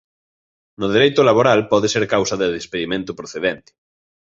[0.79, 3.69] No dereito laboral pode ser causa de despedimento procedente.